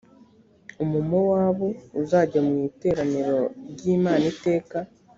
umumowabu 0.83 1.67
uzajya 2.01 2.39
mu 2.47 2.55
iteraniro 2.69 3.39
ry’imana 3.71 4.25
iteka 4.33 4.77